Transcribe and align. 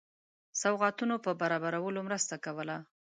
سوغاتونو 0.61 1.15
په 1.25 1.31
برابرولو 1.41 1.99
مرسته 2.07 2.35
کوله. 2.45 2.77